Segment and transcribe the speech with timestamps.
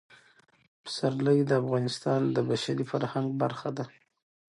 [0.83, 3.85] پسرلی د افغانستان د بشري فرهنګ برخه ده.